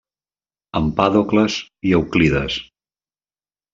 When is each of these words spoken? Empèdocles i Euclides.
Empèdocles 0.79 1.59
i 1.91 1.93
Euclides. 2.01 2.59